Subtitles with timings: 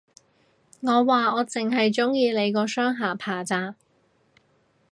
[0.79, 3.75] 我話，我剩係鍾意你個雙下巴咋